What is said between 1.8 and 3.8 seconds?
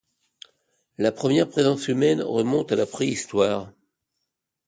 humaine remonte à la Préhistoire.